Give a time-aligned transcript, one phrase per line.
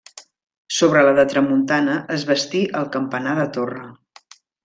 [0.77, 3.85] Sobre la de tramuntana es bastí el campanar de torre.